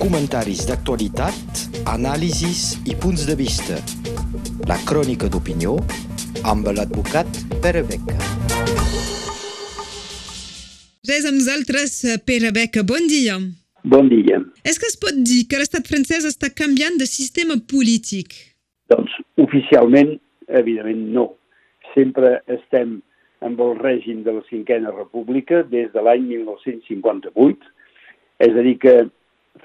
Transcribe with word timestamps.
comentaris 0.00 0.64
d'actualitat, 0.68 1.60
anàlisis 1.90 2.78
i 2.88 2.96
punts 2.98 3.26
de 3.28 3.36
vista. 3.38 3.76
La 4.70 4.78
crònica 4.88 5.28
d'opinió 5.30 5.76
amb 6.50 6.70
l'advocat 6.74 7.28
Pere 7.62 7.82
Beca. 7.86 8.16
Res 11.10 11.26
amb 11.28 11.38
nosaltres, 11.40 11.98
Pere 12.26 12.50
Beca. 12.56 12.82
Bon 12.86 13.06
dia. 13.10 13.36
Bon 13.82 14.08
dia. 14.08 14.40
És 14.64 14.78
que 14.80 14.88
es 14.90 14.98
pot 15.00 15.16
dir 15.24 15.44
que 15.48 15.60
l'estat 15.60 15.86
francès 15.88 16.26
està 16.28 16.50
canviant 16.52 16.98
de 17.00 17.08
sistema 17.08 17.56
polític? 17.72 18.34
Doncs 18.92 19.14
oficialment, 19.40 20.16
evidentment 20.48 21.06
no. 21.14 21.26
Sempre 21.94 22.40
estem 22.50 22.98
amb 23.46 23.60
el 23.64 23.78
règim 23.80 24.20
de 24.26 24.34
la 24.36 24.44
cinquena 24.50 24.92
república 24.92 25.62
des 25.70 25.88
de 25.94 26.04
l'any 26.04 26.26
1958, 26.28 27.72
és 28.44 28.56
a 28.56 28.64
dir 28.66 28.76
que 28.82 28.94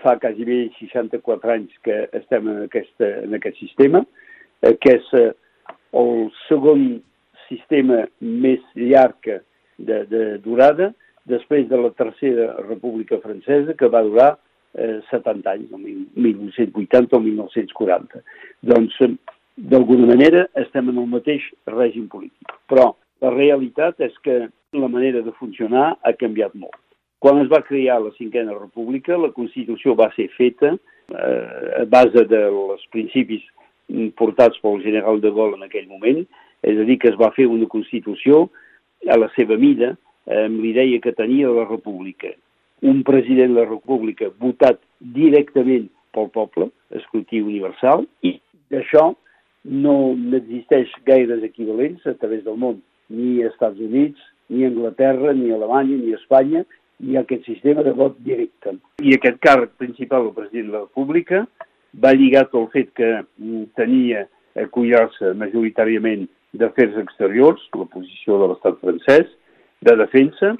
fa 0.01 0.17
quasi 0.21 0.45
bé 0.47 0.59
64 0.79 1.51
anys 1.55 1.73
que 1.85 2.05
estem 2.17 2.47
en, 2.51 2.63
aquesta, 2.67 3.09
en 3.25 3.35
aquest 3.37 3.59
sistema, 3.61 4.03
eh, 4.61 4.75
que 4.81 4.97
és 4.99 5.11
eh, 5.19 5.31
el 5.95 6.29
segon 6.45 6.87
sistema 7.47 8.03
més 8.19 8.63
llarg 8.75 9.29
de, 9.29 9.99
de 10.09 10.23
durada, 10.43 10.91
després 11.25 11.67
de 11.69 11.77
la 11.81 11.91
tercera 11.97 12.51
república 12.65 13.19
francesa, 13.23 13.73
que 13.77 13.89
va 13.89 14.03
durar 14.05 14.31
eh, 14.77 14.99
70 15.09 15.55
anys, 15.55 15.71
el 15.73 16.05
1980 16.27 17.17
o 17.17 17.23
1940. 17.23 18.21
Doncs, 18.71 18.99
eh, 19.01 19.13
d'alguna 19.55 20.11
manera, 20.11 20.45
estem 20.61 20.91
en 20.91 21.01
el 21.01 21.09
mateix 21.09 21.47
règim 21.71 22.09
polític. 22.11 22.55
Però 22.69 22.91
la 23.23 23.31
realitat 23.33 24.01
és 24.03 24.15
que 24.25 24.45
la 24.75 24.89
manera 24.91 25.21
de 25.23 25.33
funcionar 25.39 25.93
ha 26.03 26.13
canviat 26.19 26.55
molt. 26.59 26.75
Quan 27.25 27.39
es 27.41 27.47
va 27.49 27.63
crear 27.65 27.95
la 28.03 28.11
cinquena 28.19 28.53
república, 28.53 29.15
la 29.17 29.31
Constitució 29.33 29.95
va 29.97 30.11
ser 30.13 30.27
feta 30.35 30.75
eh, 30.75 31.79
a 31.81 31.85
base 31.89 32.21
dels 32.29 32.83
principis 32.93 33.41
portats 34.13 34.61
pel 34.61 34.77
general 34.83 35.17
de 35.23 35.31
Gaulle 35.33 35.57
en 35.57 35.65
aquell 35.65 35.87
moment, 35.89 36.19
és 36.61 36.77
a 36.77 36.85
dir, 36.85 36.99
que 37.01 37.09
es 37.09 37.17
va 37.17 37.31
fer 37.33 37.47
una 37.49 37.65
Constitució 37.71 38.43
a 39.09 39.17
la 39.17 39.31
seva 39.33 39.57
mida, 39.57 39.95
amb 40.37 40.61
l'idea 40.61 41.01
que 41.01 41.15
tenia 41.17 41.49
la 41.49 41.65
república. 41.65 42.29
Un 42.85 43.01
president 43.09 43.55
de 43.55 43.63
la 43.63 43.71
república 43.71 44.29
votat 44.45 44.77
directament 45.17 45.89
pel 46.13 46.29
poble, 46.29 46.69
escrutí 46.93 47.41
universal, 47.41 48.05
i 48.21 48.37
d'això 48.69 49.15
no 49.65 49.97
n'existeix 50.13 50.93
gaires 51.09 51.41
equivalents 51.41 52.05
a 52.05 52.13
través 52.21 52.45
del 52.45 52.61
món 52.61 52.83
ni 53.09 53.39
als 53.41 53.57
Estats 53.57 53.81
Units, 53.81 54.21
ni 54.53 54.61
a 54.61 54.69
Anglaterra, 54.69 55.33
ni 55.33 55.49
a 55.49 55.57
Alemanya, 55.57 55.97
ni 56.05 56.13
a 56.13 56.21
Espanya, 56.21 56.67
ha 57.15 57.21
aquest 57.21 57.45
sistema 57.45 57.83
de 57.83 57.93
vot 57.95 58.17
directe. 58.23 58.77
I 59.03 59.15
aquest 59.15 59.39
càrrec 59.43 59.75
principal 59.81 60.27
del 60.27 60.35
president 60.37 60.69
de 60.69 60.77
la 60.77 60.83
República 60.85 61.43
va 62.03 62.13
lligat 62.15 62.53
al 62.55 62.67
fet 62.73 62.91
que 62.95 63.11
tenia 63.79 64.25
a 64.55 64.67
cuidar-se 64.71 65.33
majoritàriament 65.35 66.27
d'afers 66.55 66.95
exteriors, 67.01 67.61
la 67.75 67.87
posició 67.91 68.39
de 68.39 68.51
l'estat 68.51 68.79
francès, 68.83 69.31
de 69.83 69.95
defensa, 69.99 70.53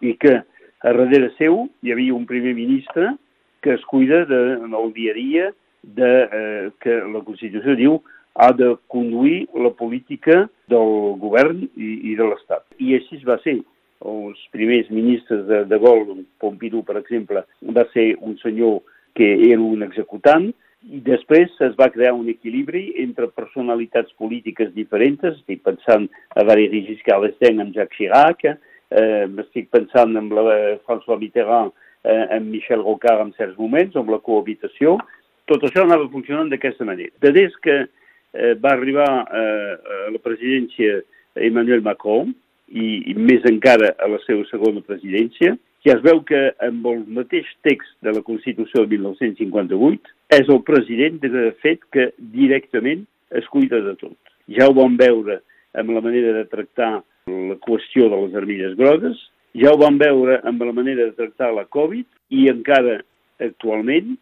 i 0.00 0.14
que 0.20 0.36
a 0.36 0.92
darrere 0.92 1.32
seu 1.38 1.64
hi 1.82 1.92
havia 1.94 2.14
un 2.14 2.26
primer 2.30 2.54
ministre 2.54 3.14
que 3.62 3.74
es 3.74 3.84
cuida 3.90 4.24
de, 4.30 4.42
en 4.62 4.74
el 4.74 4.92
dia 4.94 5.12
a 5.12 5.16
dia 5.16 5.46
de, 5.82 6.10
eh, 6.32 6.70
que 6.80 7.00
la 7.14 7.22
Constitució 7.26 7.74
diu 7.78 7.98
ha 8.36 8.52
de 8.52 8.74
conduir 8.92 9.46
la 9.54 9.72
política 9.74 10.44
del 10.68 11.16
govern 11.22 11.64
i, 11.74 11.90
i 12.12 12.14
de 12.18 12.28
l'Estat. 12.28 12.66
I 12.78 12.98
així 12.98 13.22
va 13.24 13.38
ser. 13.44 13.58
Els 14.04 14.40
primers 14.52 14.90
ministres 14.90 15.46
de, 15.48 15.64
de 15.64 15.78
Gaulle, 15.80 16.22
Pompidou, 16.42 16.84
per 16.84 16.98
exemple, 17.00 17.42
va 17.76 17.86
ser 17.94 18.14
un 18.20 18.36
senyor 18.42 18.82
que 19.16 19.30
era 19.48 19.62
un 19.62 19.82
executant, 19.86 20.50
i 20.86 21.00
després 21.02 21.50
es 21.64 21.74
va 21.78 21.88
crear 21.90 22.12
un 22.14 22.28
equilibri 22.30 22.92
entre 23.02 23.30
personalitats 23.34 24.12
polítiques 24.20 24.70
diferents, 24.76 25.24
estic 25.32 25.64
pensant 25.66 26.06
a 26.36 26.44
Valéry 26.46 26.84
Giscard 26.86 27.24
d'Estaing 27.26 27.62
amb 27.64 27.74
Jacques 27.74 27.96
Chirac, 27.96 28.44
eh, 28.46 29.26
estic 29.42 29.70
pensant 29.72 30.14
amb 30.20 30.36
la, 30.36 30.44
eh, 30.54 30.78
François 30.86 31.18
Mitterrand, 31.18 31.72
eh, 32.04 32.26
amb 32.36 32.52
Michel 32.52 32.84
Rocard 32.84 33.24
en 33.24 33.32
certs 33.34 33.58
moments, 33.58 33.96
amb 33.96 34.12
la 34.14 34.22
cohabitació, 34.22 34.98
tot 35.46 35.62
això 35.62 35.82
anava 35.82 36.08
funcionant 36.12 36.50
d'aquesta 36.50 36.84
manera. 36.84 37.10
Des 37.20 37.56
que 37.62 37.76
eh, 37.86 38.54
va 38.54 38.74
arribar 38.76 39.08
eh, 39.26 39.74
a 40.06 40.10
la 40.12 40.22
presidència 40.22 41.00
Emmanuel 41.34 41.82
Macron 41.82 42.34
i, 42.68 43.12
i 43.12 43.14
més 43.14 43.44
encara 43.48 43.92
a 43.98 44.08
la 44.10 44.18
seva 44.26 44.44
segona 44.50 44.82
presidència, 44.84 45.54
ja 45.86 45.94
es 45.94 46.02
veu 46.02 46.22
que 46.26 46.40
amb 46.66 46.86
el 46.90 47.04
mateix 47.18 47.46
text 47.66 47.92
de 48.02 48.14
la 48.16 48.24
Constitució 48.26 48.82
de 48.82 48.96
1958 48.96 50.14
és 50.40 50.48
el 50.50 50.62
president 50.66 51.20
de 51.22 51.50
fet 51.62 51.84
que 51.94 52.08
directament 52.18 53.04
es 53.38 53.46
cuida 53.52 53.80
de 53.84 53.94
tot. 54.00 54.16
Ja 54.50 54.66
ho 54.66 54.74
vam 54.74 54.96
veure 54.98 55.40
amb 55.78 55.92
la 55.94 56.02
manera 56.02 56.32
de 56.34 56.44
tractar 56.50 56.96
la 57.26 57.56
qüestió 57.62 58.10
de 58.10 58.18
les 58.24 58.34
armilles 58.38 58.74
grogues, 58.78 59.18
ja 59.56 59.72
ho 59.72 59.78
vam 59.80 59.98
veure 59.98 60.40
amb 60.46 60.62
la 60.62 60.74
manera 60.74 61.06
de 61.06 61.16
tractar 61.16 61.52
la 61.54 61.66
Covid 61.70 62.06
i 62.34 62.48
encara 62.50 62.98
actualment 63.42 64.16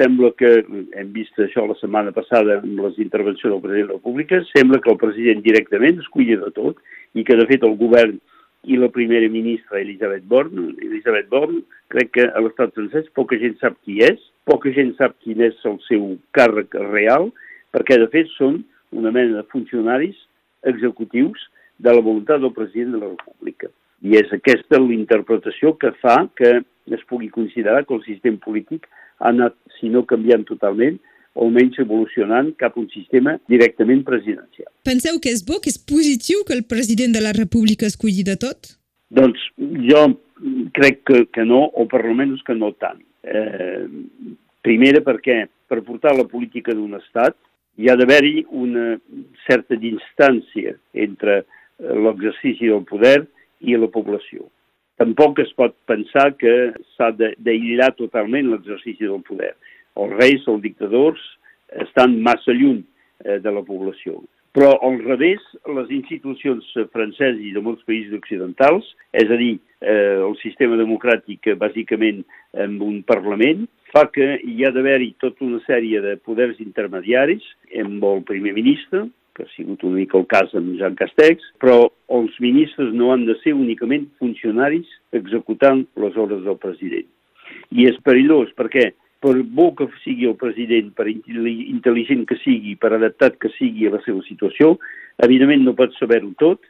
sembla 0.00 0.32
que, 0.38 0.50
hem 0.96 1.12
vist 1.12 1.36
això 1.44 1.66
la 1.68 1.76
setmana 1.80 2.14
passada 2.16 2.58
amb 2.62 2.80
les 2.86 2.98
intervencions 3.02 3.52
del 3.52 3.62
president 3.62 3.88
de 3.88 3.92
la 3.92 3.98
República, 3.98 4.40
sembla 4.54 4.80
que 4.80 4.92
el 4.92 5.00
president 5.00 5.44
directament 5.44 6.00
es 6.00 6.08
cuida 6.14 6.38
de 6.40 6.50
tot 6.56 6.80
i 7.12 7.24
que, 7.26 7.36
de 7.36 7.46
fet, 7.50 7.66
el 7.66 7.76
govern 7.80 8.16
i 8.64 8.76
la 8.76 8.90
primera 8.92 9.28
ministra 9.32 9.80
Elisabeth 9.80 10.24
Born, 10.28 10.74
Elisabeth 10.80 11.28
Born, 11.32 11.62
crec 11.92 12.12
que 12.16 12.26
a 12.28 12.42
l'estat 12.44 12.74
francès 12.76 13.08
poca 13.16 13.38
gent 13.40 13.56
sap 13.60 13.76
qui 13.84 14.00
és, 14.04 14.20
poca 14.48 14.72
gent 14.76 14.92
sap 14.98 15.16
quin 15.24 15.40
és 15.44 15.56
el 15.68 15.78
seu 15.86 16.14
càrrec 16.36 16.76
real, 16.90 17.30
perquè, 17.74 18.00
de 18.00 18.08
fet, 18.12 18.28
són 18.36 18.62
una 18.96 19.12
mena 19.14 19.40
de 19.40 19.48
funcionaris 19.52 20.16
executius 20.68 21.48
de 21.80 21.92
la 21.94 22.04
voluntat 22.04 22.42
del 22.42 22.52
president 22.52 22.96
de 22.96 23.02
la 23.04 23.12
República. 23.12 23.70
I 24.04 24.16
és 24.20 24.32
aquesta 24.32 24.80
l'interpretació 24.80 25.74
que 25.80 25.92
fa 26.00 26.22
que 26.36 26.60
es 26.90 27.04
pugui 27.08 27.28
considerar 27.32 27.84
que 27.86 27.94
el 27.96 28.04
sistema 28.04 28.40
polític 28.44 28.88
ha 29.20 29.30
anat, 29.30 29.56
si 29.78 29.92
no 29.92 30.06
canviant 30.08 30.46
totalment, 30.48 30.98
almenys 31.40 31.78
evolucionant 31.78 32.50
cap 32.58 32.76
a 32.76 32.80
un 32.80 32.88
sistema 32.92 33.36
directament 33.48 34.02
presidencial. 34.06 34.68
Penseu 34.86 35.20
que 35.22 35.32
és 35.32 35.44
bo, 35.46 35.60
que 35.62 35.70
és 35.70 35.78
positiu 35.78 36.42
que 36.46 36.56
el 36.56 36.64
president 36.68 37.14
de 37.14 37.22
la 37.22 37.34
República 37.36 37.86
es 37.86 37.96
cuidi 38.00 38.24
de 38.26 38.36
tot? 38.40 38.74
Doncs 39.14 39.44
jo 39.86 40.02
crec 40.74 41.04
que, 41.06 41.24
que 41.34 41.44
no, 41.46 41.62
o 41.70 41.86
per 41.90 42.02
almenys 42.02 42.42
que 42.46 42.56
no 42.56 42.72
tant. 42.80 43.00
Eh, 43.22 43.86
primera 44.64 45.02
perquè 45.04 45.44
per 45.70 45.82
portar 45.86 46.16
la 46.16 46.26
política 46.28 46.74
d'un 46.74 46.96
estat 46.98 47.36
hi 47.80 47.88
ha 47.88 47.96
d'haver-hi 47.96 48.46
una 48.50 48.94
certa 49.46 49.76
distància 49.78 50.74
entre 50.92 51.44
l'exercici 51.78 52.68
del 52.68 52.82
poder 52.88 53.22
i 53.60 53.76
la 53.76 53.88
població. 53.92 54.48
Tampoc 55.00 55.38
es 55.40 55.52
pot 55.56 55.72
pensar 55.88 56.26
que 56.36 56.54
s'ha 56.94 57.08
d'aïllar 57.16 57.94
totalment 57.96 58.50
l'exercici 58.50 59.06
del 59.08 59.22
poder. 59.24 59.54
Els 59.96 60.12
reis, 60.18 60.44
els 60.52 60.60
dictadors, 60.60 61.22
estan 61.86 62.18
massa 62.26 62.52
lluny 62.52 62.82
eh, 63.24 63.38
de 63.40 63.54
la 63.54 63.64
població. 63.64 64.20
Però 64.52 64.74
al 64.84 64.98
revés, 65.06 65.42
les 65.76 65.92
institucions 65.94 66.66
franceses 66.92 67.38
i 67.40 67.52
de 67.54 67.62
molts 67.62 67.84
països 67.88 68.18
occidentals, 68.18 68.88
és 69.14 69.30
a 69.30 69.38
dir, 69.40 69.54
eh, 69.80 70.18
el 70.26 70.34
sistema 70.42 70.76
democràtic 70.76 71.52
bàsicament 71.60 72.24
amb 72.66 72.82
un 72.82 73.00
Parlament, 73.06 73.64
fa 73.94 74.04
que 74.12 74.26
hi 74.44 74.66
ha 74.66 74.72
d'haver-hi 74.74 75.14
tota 75.22 75.46
una 75.46 75.62
sèrie 75.64 76.02
de 76.04 76.16
poders 76.26 76.60
intermediaris 76.62 77.46
amb 77.80 78.04
el 78.10 78.20
primer 78.26 78.52
ministre, 78.58 79.06
que 79.34 79.44
ha 79.44 79.52
sigut 79.54 79.84
una 79.86 80.00
mica 80.00 80.18
el 80.18 80.26
cas 80.30 80.54
amb 80.58 80.74
Jean 80.78 80.96
Castex, 80.98 81.44
però 81.62 81.88
els 82.16 82.34
ministres 82.42 82.92
no 82.96 83.12
han 83.12 83.26
de 83.28 83.36
ser 83.42 83.54
únicament 83.56 84.08
funcionaris 84.22 84.88
executant 85.16 85.84
les 86.02 86.16
ordres 86.16 86.42
del 86.46 86.58
president. 86.62 87.06
I 87.70 87.86
és 87.90 87.98
perillós 88.06 88.50
perquè 88.58 88.90
per 89.20 89.36
bo 89.44 89.70
que 89.76 89.86
sigui 90.02 90.26
el 90.30 90.36
president, 90.40 90.92
per 90.96 91.06
intel·ligent 91.10 92.24
que 92.28 92.38
sigui, 92.40 92.76
per 92.80 92.94
adaptat 92.96 93.36
que 93.40 93.52
sigui 93.58 93.86
a 93.86 93.94
la 93.96 94.00
seva 94.06 94.22
situació, 94.26 94.78
evidentment 95.20 95.66
no 95.66 95.76
pot 95.76 95.92
saber-ho 95.98 96.32
tot 96.40 96.64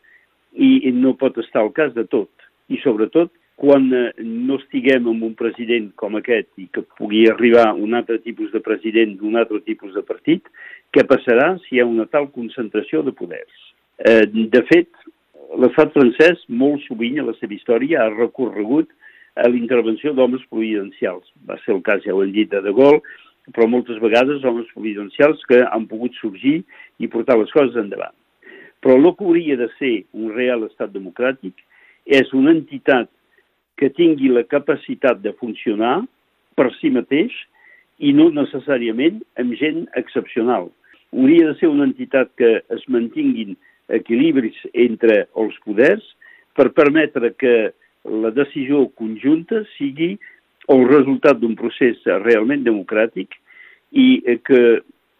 i 0.58 0.90
no 0.96 1.14
pot 1.18 1.38
estar 1.38 1.62
al 1.62 1.70
cas 1.76 1.94
de 1.94 2.04
tot. 2.10 2.30
I 2.70 2.80
sobretot 2.82 3.30
quan 3.60 3.90
eh, 3.92 4.12
no 4.24 4.56
estiguem 4.56 5.08
amb 5.10 5.24
un 5.26 5.34
president 5.36 5.90
com 6.00 6.16
aquest 6.16 6.48
i 6.62 6.64
que 6.72 6.80
pugui 6.96 7.26
arribar 7.28 7.66
un 7.76 7.92
altre 7.98 8.16
tipus 8.24 8.48
de 8.54 8.62
president 8.64 9.18
d'un 9.20 9.36
altre 9.36 9.60
tipus 9.66 9.92
de 9.92 10.02
partit, 10.06 10.46
què 10.96 11.04
passarà 11.08 11.52
si 11.66 11.76
hi 11.76 11.82
ha 11.82 11.88
una 11.88 12.08
tal 12.08 12.30
concentració 12.32 13.04
de 13.04 13.12
poders? 13.18 13.66
Eh, 14.00 14.24
de 14.24 14.62
fet, 14.70 14.88
l'estat 15.60 15.92
francès 15.92 16.40
molt 16.48 16.80
sovint 16.86 17.20
a 17.20 17.26
la 17.28 17.36
seva 17.36 17.56
història 17.58 18.00
ha 18.06 18.14
recorregut 18.14 18.88
a 19.36 19.52
l'intervenció 19.52 20.14
d'homes 20.16 20.48
providencials. 20.48 21.28
Va 21.44 21.60
ser 21.60 21.76
el 21.76 21.84
cas, 21.84 22.00
ja 22.06 22.16
ho 22.16 22.24
hem 22.24 22.32
dit, 22.32 22.48
de 22.48 22.64
De 22.64 22.72
Gaulle, 22.72 23.04
però 23.52 23.68
moltes 23.68 24.00
vegades 24.00 24.44
homes 24.44 24.72
providencials 24.72 25.44
que 25.52 25.60
han 25.68 25.84
pogut 25.90 26.16
sorgir 26.16 26.62
i 26.96 27.12
portar 27.12 27.36
les 27.36 27.52
coses 27.52 27.76
endavant. 27.76 28.16
Però 28.80 28.96
el 28.96 29.12
que 29.12 29.26
hauria 29.28 29.60
de 29.60 29.68
ser 29.76 29.94
un 30.16 30.32
real 30.32 30.64
estat 30.64 30.96
democràtic 30.96 31.60
és 32.08 32.32
una 32.32 32.54
entitat 32.56 33.10
que 33.80 33.88
tingui 33.96 34.28
la 34.28 34.44
capacitat 34.44 35.22
de 35.24 35.32
funcionar 35.40 36.02
per 36.58 36.68
si 36.76 36.92
mateix 36.92 37.32
i 38.04 38.12
no 38.16 38.28
necessàriament 38.36 39.22
amb 39.40 39.56
gent 39.60 39.86
excepcional. 39.96 40.68
Hauria 41.16 41.48
de 41.48 41.56
ser 41.58 41.70
una 41.72 41.88
entitat 41.88 42.30
que 42.38 42.60
es 42.76 42.84
mantinguin 42.92 43.56
equilibris 43.90 44.58
entre 44.86 45.24
els 45.40 45.56
poders 45.64 46.04
per 46.54 46.70
permetre 46.76 47.32
que 47.40 47.72
la 48.04 48.30
decisió 48.36 48.84
conjunta 49.00 49.64
sigui 49.76 50.12
el 50.70 50.86
resultat 50.88 51.40
d'un 51.40 51.56
procés 51.58 51.98
realment 52.24 52.62
democràtic 52.68 53.34
i 53.90 54.22
que 54.46 54.62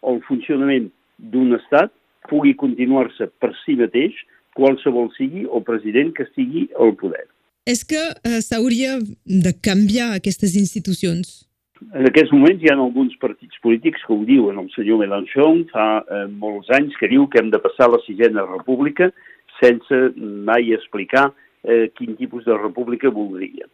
el 0.07 0.21
funcionament 0.29 0.89
d'un 1.33 1.57
estat 1.57 1.91
pugui 2.29 2.53
continuar-se 2.57 3.27
per 3.41 3.51
si 3.65 3.75
mateix, 3.75 4.15
qualsevol 4.55 5.09
sigui 5.17 5.47
el 5.49 5.63
president 5.67 6.13
que 6.15 6.29
estigui 6.29 6.69
al 6.79 6.95
poder. 6.99 7.25
És 7.69 7.83
que 7.85 7.99
eh, 8.25 8.39
s'hauria 8.41 8.97
de 9.25 9.51
canviar 9.61 10.15
aquestes 10.15 10.55
institucions? 10.57 11.45
En 11.93 12.07
aquests 12.09 12.31
moments 12.33 12.61
hi 12.61 12.69
ha 12.71 12.77
alguns 12.77 13.13
partits 13.21 13.57
polítics 13.61 14.01
que 14.05 14.13
ho 14.13 14.23
diuen. 14.25 14.57
El 14.57 14.69
senyor 14.73 15.01
Mélenchon 15.01 15.67
fa 15.69 15.85
eh, 16.01 16.25
molts 16.41 16.71
anys 16.73 16.95
que 16.97 17.09
diu 17.11 17.27
que 17.29 17.41
hem 17.41 17.51
de 17.53 17.61
passar 17.61 17.87
a 17.87 17.95
la 17.95 18.01
sisena 18.05 18.45
república 18.47 19.11
sense 19.59 19.99
mai 20.17 20.73
explicar 20.73 21.29
eh, 21.61 21.91
quin 21.97 22.17
tipus 22.17 22.47
de 22.49 22.57
república 22.57 23.13
voldria. 23.13 23.69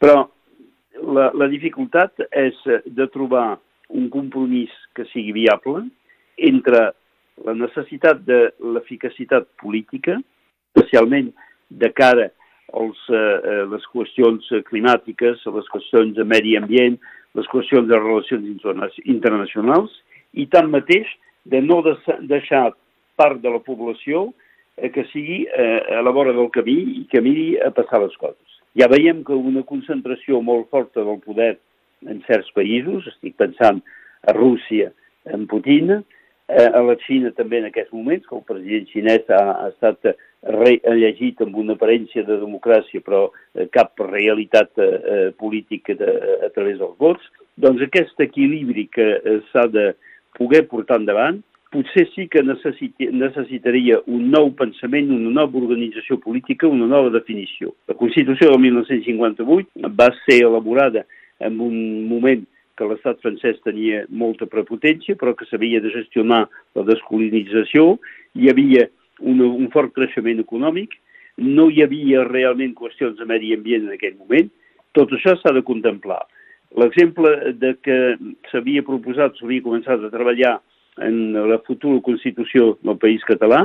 Però 0.00 0.22
la, 1.04 1.28
la 1.36 1.48
dificultat 1.52 2.24
és 2.32 2.56
de 2.86 3.08
trobar 3.12 3.58
un 3.92 4.08
compromís 4.12 4.72
que 4.96 5.04
sigui 5.10 5.34
viable 5.36 5.82
entre 6.40 6.86
la 7.44 7.52
necessitat 7.58 8.22
de 8.24 8.46
l'eficacitat 8.64 9.50
política, 9.60 10.16
especialment 10.72 11.28
de 11.68 11.90
cara 11.92 12.30
als, 12.80 13.00
eh, 13.10 13.64
les 13.70 13.84
qüestions 13.92 14.48
climàtiques, 14.70 15.44
les 15.46 15.68
qüestions 15.72 16.14
de 16.16 16.24
medi 16.24 16.56
ambient, 16.58 16.98
les 17.34 17.46
qüestions 17.50 17.88
de 17.90 17.98
relacions 17.98 18.46
internacionals, 19.04 19.94
i 20.34 20.46
tanmateix 20.50 21.08
de 21.44 21.60
no 21.62 21.82
deixar 21.84 22.72
part 23.16 23.40
de 23.42 23.50
la 23.50 23.62
població 23.62 24.32
eh, 24.76 24.90
que 24.90 25.06
sigui 25.12 25.44
eh, 25.46 25.98
a 25.98 26.02
la 26.02 26.14
vora 26.14 26.34
del 26.34 26.50
camí 26.54 26.76
i 27.00 27.04
que 27.10 27.22
miri 27.22 27.54
a 27.62 27.70
passar 27.74 28.02
les 28.02 28.16
coses. 28.18 28.58
Ja 28.74 28.90
veiem 28.90 29.22
que 29.26 29.36
una 29.36 29.62
concentració 29.66 30.40
molt 30.42 30.70
forta 30.74 31.04
del 31.06 31.20
poder 31.22 31.54
en 32.10 32.20
certs 32.26 32.50
països, 32.56 33.06
estic 33.12 33.36
pensant 33.38 33.80
a 34.26 34.34
Rússia, 34.34 34.90
en 35.30 35.46
Putin, 35.46 35.92
eh, 36.48 36.68
a 36.68 36.82
la 36.82 36.96
Xina 37.06 37.30
també 37.36 37.60
en 37.60 37.70
aquests 37.70 37.94
moments, 37.94 38.26
que 38.26 38.36
el 38.36 38.46
president 38.48 38.88
xinès 38.90 39.30
ha, 39.30 39.42
ha 39.62 39.68
estat 39.70 40.14
reelegit 40.44 41.40
amb 41.40 41.56
una 41.56 41.76
aparència 41.78 42.24
de 42.26 42.36
democràcia, 42.40 43.00
però 43.04 43.28
eh, 43.30 43.68
cap 43.72 43.98
realitat 44.00 44.70
eh, 44.78 44.88
eh, 44.88 45.30
política 45.40 45.96
de, 45.98 46.10
a 46.44 46.50
través 46.54 46.78
dels 46.80 46.96
vots, 47.00 47.24
doncs 47.56 47.82
aquest 47.84 48.20
equilibri 48.20 48.88
que 48.92 49.08
eh, 49.16 49.40
s'ha 49.52 49.66
de 49.72 49.92
poder 50.38 50.64
portar 50.68 51.00
endavant, 51.00 51.40
potser 51.74 52.04
sí 52.12 52.28
que 52.30 52.42
necessitaria 52.44 53.98
un 54.06 54.28
nou 54.30 54.52
pensament, 54.54 55.10
una 55.10 55.32
nova 55.40 55.58
organització 55.58 56.20
política, 56.22 56.70
una 56.70 56.86
nova 56.86 57.10
definició. 57.10 57.72
La 57.90 57.96
Constitució 57.98 58.52
del 58.52 58.60
1958 58.62 59.90
va 59.98 60.10
ser 60.22 60.44
elaborada 60.44 61.02
en 61.42 61.58
un 61.60 61.76
moment 62.10 62.44
que 62.78 62.86
l'estat 62.90 63.20
francès 63.22 63.58
tenia 63.66 64.04
molta 64.10 64.46
prepotència, 64.50 65.18
però 65.18 65.34
que 65.38 65.46
s'havia 65.50 65.82
de 65.82 65.90
gestionar 65.94 66.44
la 66.78 66.86
descolonització, 66.86 67.96
hi 68.38 68.50
havia 68.50 68.88
un, 69.20 69.40
un 69.40 69.70
fort 69.72 69.94
creixement 69.94 70.40
econòmic, 70.42 70.94
no 71.38 71.68
hi 71.70 71.82
havia 71.82 72.24
realment 72.28 72.74
qüestions 72.78 73.16
de 73.18 73.26
medi 73.26 73.54
ambient 73.54 73.88
en 73.88 73.96
aquell 73.96 74.16
moment, 74.18 74.50
tot 74.94 75.10
això 75.12 75.34
s'ha 75.40 75.52
de 75.54 75.64
contemplar. 75.66 76.22
L'exemple 76.78 77.54
de 77.58 77.74
que 77.82 77.98
s'havia 78.50 78.82
proposat, 78.86 79.36
s'havia 79.38 79.62
començat 79.62 80.02
a 80.02 80.10
treballar 80.10 80.56
en 81.02 81.34
la 81.50 81.58
futura 81.66 82.02
Constitució 82.06 82.74
del 82.82 82.98
país 83.02 83.22
català, 83.26 83.64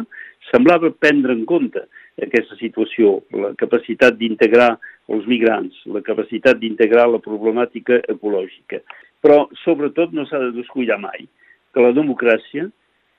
semblava 0.49 0.89
prendre 0.89 1.33
en 1.33 1.43
compte 1.49 1.85
aquesta 2.21 2.57
situació, 2.59 3.19
la 3.33 3.53
capacitat 3.57 4.17
d'integrar 4.17 4.71
els 5.13 5.27
migrants, 5.29 5.77
la 5.89 6.01
capacitat 6.05 6.59
d'integrar 6.61 7.07
la 7.09 7.21
problemàtica 7.23 8.01
ecològica. 8.09 8.81
Però, 9.21 9.45
sobretot, 9.63 10.13
no 10.13 10.25
s'ha 10.25 10.41
de 10.47 10.55
descuidar 10.57 10.99
mai 11.01 11.27
que 11.73 11.83
la 11.83 11.93
democràcia 11.93 12.69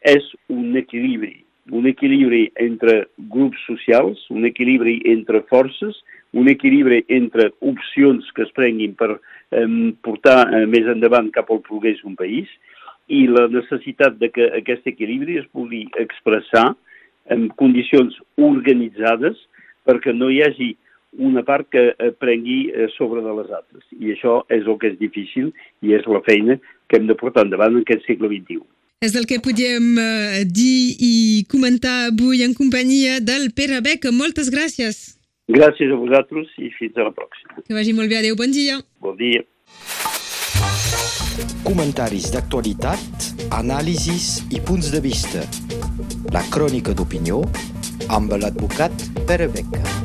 és 0.01 0.27
un 0.51 0.77
equilibri, 0.81 1.45
un 1.71 1.87
equilibri 1.87 2.51
entre 2.57 3.07
grups 3.33 3.59
socials, 3.67 4.23
un 4.31 4.47
equilibri 4.47 5.01
entre 5.13 5.43
forces, 5.51 6.03
un 6.33 6.49
equilibri 6.49 7.05
entre 7.09 7.51
opcions 7.61 8.27
que 8.35 8.45
es 8.47 8.53
prenguin 8.55 8.95
per 8.99 9.13
eh, 9.17 9.67
portar 10.05 10.45
eh, 10.49 10.67
més 10.71 10.87
endavant 10.91 11.31
cap 11.35 11.51
al 11.51 11.63
progrés 11.67 12.03
d'un 12.03 12.17
país 12.19 12.51
i 13.11 13.25
la 13.27 13.49
necessitat 13.51 14.19
de 14.21 14.31
que 14.31 14.47
aquest 14.61 14.87
equilibri 14.87 15.41
es 15.41 15.49
pugui 15.55 15.87
expressar 15.99 16.69
en 17.31 17.49
condicions 17.59 18.15
organitzades 18.39 19.39
perquè 19.87 20.15
no 20.15 20.31
hi 20.31 20.43
hagi 20.47 20.71
una 21.19 21.43
part 21.43 21.67
que 21.75 21.89
prengui 22.23 22.71
eh, 22.71 22.87
sobre 22.97 23.23
de 23.25 23.33
les 23.41 23.51
altres. 23.51 23.87
I 23.99 24.15
això 24.15 24.41
és 24.49 24.67
el 24.67 24.79
que 24.79 24.93
és 24.93 25.01
difícil 25.01 25.51
i 25.83 25.97
és 25.99 26.07
la 26.07 26.23
feina 26.27 26.61
que 26.87 26.99
hem 26.99 27.11
de 27.11 27.19
portar 27.19 27.47
endavant 27.47 27.75
en 27.75 27.83
aquest 27.83 28.07
segle 28.07 28.31
XXI. 28.31 28.63
És 29.01 29.15
el 29.17 29.25
que 29.25 29.39
podíem 29.41 29.95
uh, 29.97 30.43
dir 30.45 30.93
i 31.01 31.13
comentar 31.49 32.11
avui 32.11 32.43
en 32.45 32.53
companyia 32.53 33.15
del 33.25 33.47
Pere 33.57 33.79
Beca. 33.81 34.11
Moltes 34.13 34.51
gràcies. 34.53 34.99
Gràcies 35.49 35.89
a 35.89 35.97
vosaltres 35.97 36.51
i 36.61 36.69
fins 36.75 37.01
a 37.01 37.07
la 37.07 37.15
pròxima. 37.17 37.65
Que 37.65 37.79
vagi 37.79 37.95
molt 37.97 38.13
bé. 38.13 38.19
Adéu, 38.21 38.37
bon 38.37 38.53
dia. 38.53 38.77
Bon 39.01 39.17
dia. 39.17 39.41
Comentaris 41.65 42.29
d'actualitat, 42.37 43.33
anàlisis 43.63 44.43
i 44.53 44.61
punts 44.61 44.93
de 44.93 45.01
vista. 45.01 45.49
La 46.37 46.45
crònica 46.53 46.93
d'opinió 46.93 47.41
amb 48.13 48.37
l'advocat 48.37 48.93
Pere 49.25 49.49
Beca. 49.49 50.00